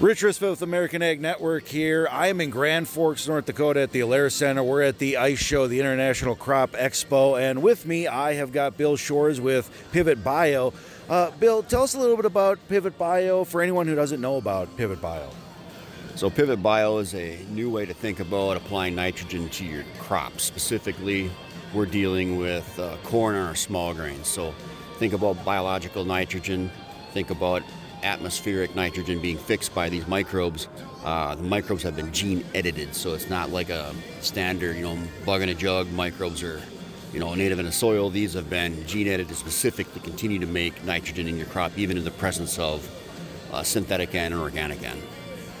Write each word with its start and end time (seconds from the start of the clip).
Rich 0.00 0.22
Risfeld 0.22 0.50
with 0.50 0.62
American 0.62 1.02
Ag 1.02 1.20
Network 1.20 1.66
here. 1.66 2.06
I 2.12 2.28
am 2.28 2.40
in 2.40 2.50
Grand 2.50 2.88
Forks, 2.88 3.26
North 3.26 3.46
Dakota 3.46 3.80
at 3.80 3.90
the 3.90 3.98
Alerus 3.98 4.30
Center. 4.30 4.62
We're 4.62 4.82
at 4.82 4.98
the 4.98 5.16
ICE 5.16 5.36
Show, 5.36 5.66
the 5.66 5.80
International 5.80 6.36
Crop 6.36 6.70
Expo, 6.70 7.36
and 7.36 7.64
with 7.64 7.84
me 7.84 8.06
I 8.06 8.34
have 8.34 8.52
got 8.52 8.76
Bill 8.76 8.94
Shores 8.94 9.40
with 9.40 9.68
Pivot 9.90 10.22
Bio. 10.22 10.72
Uh, 11.08 11.32
Bill, 11.40 11.64
tell 11.64 11.82
us 11.82 11.94
a 11.94 11.98
little 11.98 12.14
bit 12.14 12.26
about 12.26 12.60
Pivot 12.68 12.96
Bio 12.96 13.42
for 13.42 13.60
anyone 13.60 13.88
who 13.88 13.96
doesn't 13.96 14.20
know 14.20 14.36
about 14.36 14.76
Pivot 14.76 15.00
Bio. 15.00 15.28
So, 16.14 16.30
Pivot 16.30 16.62
Bio 16.62 16.98
is 16.98 17.12
a 17.16 17.44
new 17.50 17.68
way 17.68 17.84
to 17.84 17.92
think 17.92 18.20
about 18.20 18.56
applying 18.56 18.94
nitrogen 18.94 19.48
to 19.48 19.64
your 19.64 19.82
crops. 19.98 20.44
Specifically, 20.44 21.28
we're 21.74 21.86
dealing 21.86 22.36
with 22.36 22.78
uh, 22.78 22.96
corn 23.02 23.34
or 23.34 23.56
small 23.56 23.94
grains. 23.94 24.28
So, 24.28 24.54
think 24.98 25.12
about 25.12 25.44
biological 25.44 26.04
nitrogen, 26.04 26.70
think 27.14 27.30
about 27.30 27.64
atmospheric 28.02 28.74
nitrogen 28.74 29.20
being 29.20 29.38
fixed 29.38 29.74
by 29.74 29.88
these 29.88 30.06
microbes. 30.06 30.68
Uh, 31.04 31.34
the 31.34 31.42
microbes 31.42 31.82
have 31.82 31.96
been 31.96 32.12
gene 32.12 32.44
edited, 32.54 32.94
so 32.94 33.14
it's 33.14 33.30
not 33.30 33.50
like 33.50 33.70
a 33.70 33.94
standard, 34.20 34.76
you 34.76 34.82
know, 34.82 34.98
bug 35.24 35.42
in 35.42 35.48
a 35.48 35.54
jug 35.54 35.90
microbes 35.92 36.42
are, 36.42 36.60
you 37.12 37.20
know, 37.20 37.34
native 37.34 37.58
in 37.58 37.66
the 37.66 37.72
soil. 37.72 38.10
These 38.10 38.34
have 38.34 38.50
been 38.50 38.86
gene 38.86 39.08
edited 39.08 39.36
specific 39.36 39.92
to 39.94 40.00
continue 40.00 40.38
to 40.38 40.46
make 40.46 40.84
nitrogen 40.84 41.28
in 41.28 41.36
your 41.36 41.46
crop, 41.46 41.76
even 41.76 41.96
in 41.96 42.04
the 42.04 42.10
presence 42.10 42.58
of 42.58 42.88
uh, 43.52 43.62
synthetic 43.62 44.14
N 44.14 44.32
and 44.32 44.40
organic 44.40 44.82
N. 44.82 45.00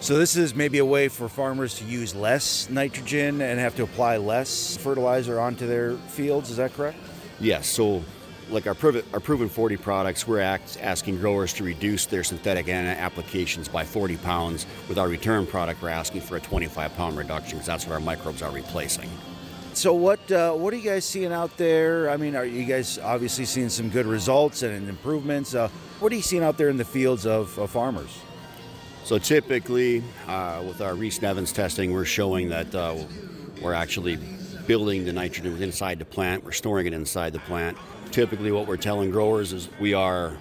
So 0.00 0.18
this 0.18 0.34
is 0.34 0.54
maybe 0.54 0.78
a 0.78 0.84
way 0.84 1.06
for 1.06 1.28
farmers 1.28 1.76
to 1.78 1.84
use 1.84 2.12
less 2.12 2.68
nitrogen 2.68 3.40
and 3.40 3.60
have 3.60 3.76
to 3.76 3.84
apply 3.84 4.16
less 4.16 4.76
fertilizer 4.76 5.38
onto 5.38 5.66
their 5.66 5.94
fields. 6.08 6.50
Is 6.50 6.56
that 6.56 6.74
correct? 6.74 6.98
Yes. 7.38 7.68
So 7.68 8.02
like 8.50 8.66
our, 8.66 8.74
proven, 8.74 9.04
our 9.12 9.20
proven 9.20 9.48
40 9.48 9.76
products, 9.76 10.26
we're 10.26 10.40
act, 10.40 10.78
asking 10.80 11.18
growers 11.18 11.52
to 11.54 11.64
reduce 11.64 12.06
their 12.06 12.24
synthetic 12.24 12.68
N 12.68 12.86
applications 12.86 13.68
by 13.68 13.84
40 13.84 14.16
pounds. 14.18 14.66
With 14.88 14.98
our 14.98 15.08
return 15.08 15.46
product, 15.46 15.82
we're 15.82 15.88
asking 15.88 16.22
for 16.22 16.36
a 16.36 16.40
25 16.40 16.94
pound 16.96 17.16
reduction 17.16 17.58
because 17.58 17.66
that's 17.66 17.86
what 17.86 17.94
our 17.94 18.00
microbes 18.00 18.42
are 18.42 18.50
replacing. 18.50 19.10
So 19.74 19.94
what 19.94 20.30
uh, 20.30 20.52
what 20.52 20.74
are 20.74 20.76
you 20.76 20.82
guys 20.82 21.06
seeing 21.06 21.32
out 21.32 21.56
there? 21.56 22.10
I 22.10 22.18
mean, 22.18 22.36
are 22.36 22.44
you 22.44 22.66
guys 22.66 22.98
obviously 22.98 23.46
seeing 23.46 23.70
some 23.70 23.88
good 23.88 24.04
results 24.04 24.62
and 24.62 24.86
improvements? 24.86 25.54
Uh, 25.54 25.68
what 25.98 26.12
are 26.12 26.16
you 26.16 26.22
seeing 26.22 26.42
out 26.42 26.58
there 26.58 26.68
in 26.68 26.76
the 26.76 26.84
fields 26.84 27.24
of, 27.24 27.56
of 27.58 27.70
farmers? 27.70 28.18
So 29.04 29.18
typically, 29.18 30.02
uh, 30.28 30.62
with 30.66 30.80
our 30.82 30.94
Reese 30.94 31.22
Nevins 31.22 31.52
testing, 31.52 31.92
we're 31.92 32.04
showing 32.04 32.50
that 32.50 32.74
uh, 32.74 32.96
we're 33.62 33.72
actually 33.72 34.18
building 34.66 35.04
the 35.04 35.12
nitrogen 35.12 35.60
inside 35.62 35.98
the 35.98 36.04
plant. 36.04 36.44
We're 36.44 36.52
storing 36.52 36.86
it 36.86 36.92
inside 36.92 37.32
the 37.32 37.40
plant 37.40 37.76
typically 38.12 38.52
what 38.52 38.66
we're 38.66 38.76
telling 38.76 39.10
growers 39.10 39.52
is 39.52 39.68
we 39.80 39.94
are 39.94 40.36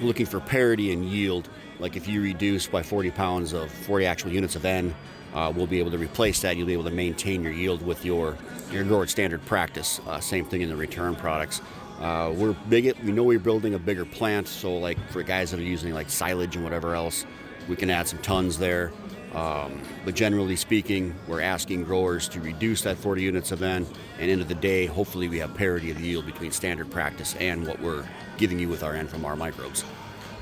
looking 0.00 0.26
for 0.26 0.40
parity 0.40 0.92
in 0.92 1.04
yield. 1.04 1.48
Like 1.78 1.96
if 1.96 2.08
you 2.08 2.20
reduce 2.20 2.66
by 2.66 2.82
40 2.82 3.10
pounds 3.12 3.52
of 3.52 3.70
40 3.70 4.06
actual 4.06 4.32
units 4.32 4.56
of 4.56 4.64
N, 4.64 4.94
uh, 5.32 5.52
we'll 5.54 5.66
be 5.66 5.78
able 5.78 5.90
to 5.92 5.98
replace 5.98 6.40
that. 6.42 6.56
You'll 6.56 6.66
be 6.66 6.72
able 6.72 6.84
to 6.84 6.90
maintain 6.90 7.42
your 7.42 7.52
yield 7.52 7.82
with 7.82 8.04
your 8.04 8.36
your 8.70 8.84
grower 8.84 9.06
standard 9.06 9.44
practice. 9.46 10.00
Uh, 10.06 10.20
same 10.20 10.44
thing 10.44 10.62
in 10.62 10.68
the 10.68 10.76
return 10.76 11.14
products. 11.14 11.60
Uh, 12.00 12.32
we're 12.34 12.52
big. 12.68 12.96
we 13.04 13.12
know 13.12 13.22
we're 13.22 13.38
building 13.38 13.74
a 13.74 13.78
bigger 13.78 14.04
plant, 14.04 14.48
so 14.48 14.76
like 14.76 14.98
for 15.10 15.22
guys 15.22 15.50
that 15.50 15.60
are 15.60 15.64
using 15.64 15.92
like 15.94 16.10
silage 16.10 16.56
and 16.56 16.64
whatever 16.64 16.94
else, 16.94 17.24
we 17.68 17.76
can 17.76 17.90
add 17.90 18.08
some 18.08 18.18
tons 18.20 18.58
there. 18.58 18.92
Um, 19.34 19.80
but 20.04 20.14
generally 20.14 20.56
speaking, 20.56 21.14
we're 21.26 21.40
asking 21.40 21.84
growers 21.84 22.28
to 22.28 22.40
reduce 22.40 22.82
that 22.82 22.96
40 22.96 23.22
units 23.22 23.50
of 23.52 23.62
N, 23.62 23.86
and 24.18 24.30
end 24.30 24.40
of 24.40 24.48
the 24.48 24.54
day, 24.54 24.86
hopefully 24.86 25.28
we 25.28 25.38
have 25.38 25.54
parity 25.54 25.90
of 25.90 26.00
yield 26.00 26.26
between 26.26 26.52
standard 26.52 26.90
practice 26.90 27.34
and 27.40 27.66
what 27.66 27.80
we're 27.80 28.04
giving 28.36 28.58
you 28.58 28.68
with 28.68 28.82
our 28.82 28.94
N 28.94 29.08
from 29.08 29.24
our 29.24 29.34
microbes. 29.34 29.84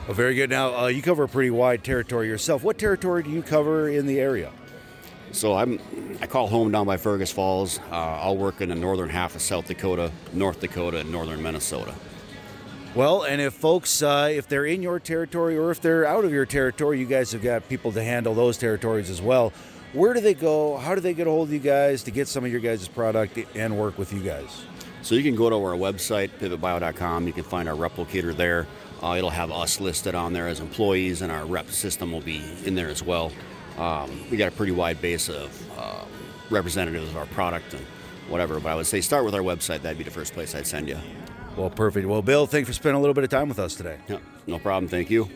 Well, 0.07 0.15
very 0.15 0.35
good. 0.35 0.51
Now, 0.51 0.77
uh, 0.77 0.87
you 0.89 1.01
cover 1.01 1.23
a 1.23 1.29
pretty 1.29 1.51
wide 1.51 1.85
territory 1.85 2.27
yourself. 2.29 2.65
What 2.65 2.77
territory 2.77 3.23
do 3.23 3.31
you 3.31 3.43
cover 3.43 3.89
in 3.89 4.07
the 4.07 4.21
area? 4.21 4.53
So 5.31 5.55
I'm, 5.55 5.81
I 6.21 6.27
call 6.27 6.49
home 6.49 6.71
down 6.71 6.87
by 6.87 6.99
Fergus 6.99 7.33
Falls. 7.33 7.79
Uh, 7.91 7.95
I'll 7.95 8.37
work 8.37 8.61
in 8.61 8.69
the 8.69 8.75
northern 8.75 9.09
half 9.09 9.35
of 9.35 9.41
South 9.41 9.67
Dakota, 9.67 10.13
North 10.35 10.61
Dakota, 10.61 10.99
and 10.99 11.11
northern 11.11 11.43
Minnesota. 11.43 11.95
Well, 12.95 13.23
and 13.23 13.41
if 13.41 13.55
folks, 13.55 14.03
uh, 14.03 14.29
if 14.31 14.49
they're 14.49 14.67
in 14.67 14.83
your 14.83 15.01
territory 15.01 15.57
or 15.57 15.71
if 15.71 15.81
they're 15.81 16.05
out 16.05 16.27
of 16.27 16.31
your 16.31 16.45
territory, 16.45 17.01
you 17.01 17.07
guys 17.07 17.33
have 17.33 17.43
got 17.43 17.67
people 17.67 17.91
to 17.93 18.05
handle 18.05 18.35
those 18.35 18.59
territories 18.59 19.09
as 19.09 19.23
well. 19.23 19.51
Where 19.95 20.13
do 20.13 20.21
they 20.21 20.35
go? 20.35 20.77
How 20.77 20.95
do 20.95 21.01
they 21.01 21.15
get 21.15 21.27
a 21.27 21.31
hold 21.31 21.49
of 21.49 21.55
you 21.55 21.59
guys 21.59 22.03
to 22.03 22.11
get 22.11 22.29
some 22.29 22.45
of 22.45 22.53
your 22.53 22.61
guys' 22.61 22.87
product 22.89 23.39
and 23.55 23.79
work 23.79 23.97
with 23.97 24.13
you 24.13 24.21
guys? 24.21 24.67
So 25.01 25.15
you 25.15 25.23
can 25.23 25.35
go 25.35 25.49
to 25.49 25.57
our 25.57 25.75
website, 25.75 26.31
pivotbio.com. 26.39 27.27
You 27.27 27.33
can 27.33 27.45
find 27.45 27.67
our 27.67 27.75
rep 27.75 27.97
locator 27.97 28.35
there. 28.35 28.67
Uh, 29.03 29.15
it'll 29.17 29.31
have 29.31 29.51
us 29.51 29.81
listed 29.81 30.15
on 30.15 30.35
there 30.35 30.47
as 30.47 30.61
employees, 30.61 31.23
and 31.23 31.33
our 31.33 31.47
rep 31.47 31.71
system 31.71 32.13
will 32.13 32.21
be 32.21 32.43
in 32.67 32.75
there 32.75 32.89
as 32.89 33.03
well. 33.03 33.33
Um, 33.79 34.11
we 34.31 34.37
got 34.37 34.49
a 34.49 34.55
pretty 34.55 34.73
wide 34.73 35.01
base 35.01 35.31
of 35.31 35.79
uh, 35.79 36.05
representatives 36.51 37.09
of 37.09 37.17
our 37.17 37.27
product 37.27 37.73
and 37.73 37.85
whatever. 38.29 38.61
But 38.61 38.73
I 38.73 38.75
would 38.75 38.87
say 38.87 39.01
start 39.01 39.25
with 39.25 39.35
our 39.35 39.41
website. 39.41 39.81
That'd 39.81 39.97
be 39.97 40.05
the 40.05 40.11
first 40.11 40.35
place 40.35 40.55
I'd 40.55 40.67
send 40.67 40.91
you. 40.91 40.99
Well, 41.57 41.71
perfect. 41.71 42.07
Well, 42.09 42.23
Bill, 42.23 42.47
thanks 42.47 42.69
for 42.69 42.73
spending 42.73 42.97
a 42.97 43.01
little 43.01 43.15
bit 43.15 43.25
of 43.25 43.31
time 43.31 43.49
with 43.49 43.59
us 43.59 43.75
today. 43.75 43.99
No 44.47 44.59
problem. 44.59 44.89
Thank 44.89 45.11
you. 45.11 45.29